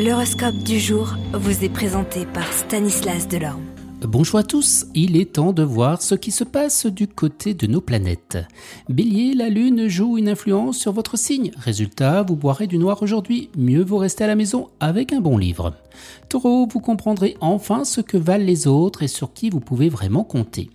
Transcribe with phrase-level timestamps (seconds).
[0.00, 3.64] L'horoscope du jour vous est présenté par Stanislas Delorme.
[4.02, 7.66] Bonjour à tous, il est temps de voir ce qui se passe du côté de
[7.66, 8.38] nos planètes.
[8.88, 11.50] Bélier, la Lune joue une influence sur votre signe.
[11.56, 13.50] Résultat, vous boirez du noir aujourd'hui.
[13.58, 15.74] Mieux vaut rester à la maison avec un bon livre.
[16.28, 20.22] Taureau, vous comprendrez enfin ce que valent les autres et sur qui vous pouvez vraiment
[20.22, 20.70] compter.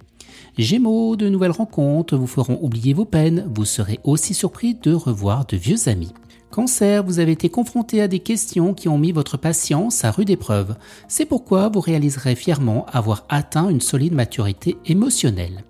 [0.58, 3.50] Gémeaux, de nouvelles rencontres vous feront oublier vos peines.
[3.56, 6.12] Vous serez aussi surpris de revoir de vieux amis.
[6.54, 10.30] Cancer, vous avez été confronté à des questions qui ont mis votre patience à rude
[10.30, 10.76] épreuve.
[11.08, 15.64] C'est pourquoi vous réaliserez fièrement avoir atteint une solide maturité émotionnelle.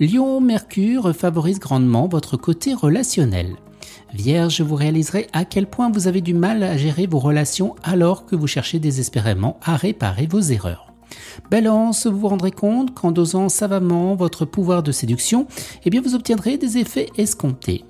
[0.00, 3.54] Lion, Mercure favorise grandement votre côté relationnel.
[4.12, 8.26] Vierge, vous réaliserez à quel point vous avez du mal à gérer vos relations alors
[8.26, 10.92] que vous cherchez désespérément à réparer vos erreurs.
[11.48, 15.46] Balance, vous vous rendrez compte qu'en dosant savamment votre pouvoir de séduction,
[15.84, 17.84] eh vous obtiendrez des effets escomptés.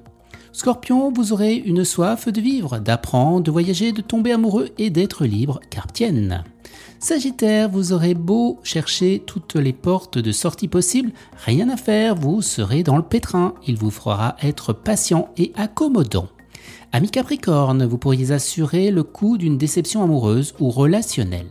[0.54, 5.24] Scorpion, vous aurez une soif de vivre, d'apprendre, de voyager, de tomber amoureux et d'être
[5.24, 6.44] libre, car tienne.
[7.00, 11.10] Sagittaire, vous aurez beau chercher toutes les portes de sortie possibles,
[11.44, 13.54] rien à faire, vous serez dans le pétrin.
[13.66, 16.28] Il vous fera être patient et accommodant.
[16.92, 21.48] Ami Capricorne, vous pourriez assurer le coût d'une déception amoureuse ou relationnelle.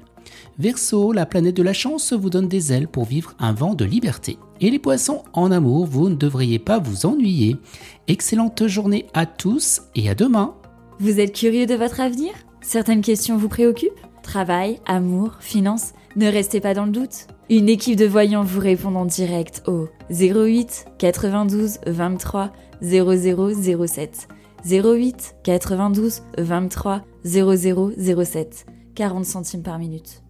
[0.60, 3.86] Verseau, la planète de la chance vous donne des ailes pour vivre un vent de
[3.86, 4.38] liberté.
[4.62, 7.58] Et les poissons, en amour, vous ne devriez pas vous ennuyer.
[8.08, 10.54] Excellente journée à tous et à demain.
[11.00, 12.34] Vous êtes curieux de votre avenir?
[12.62, 14.00] Certaines questions vous préoccupent?
[14.22, 17.28] Travail, amour, finances Ne restez pas dans le doute.
[17.50, 24.28] Une équipe de voyants vous répond en direct au 08 92 23 0007.
[24.66, 28.66] 08 92 23 0007.
[28.96, 30.23] 40 centimes par minute.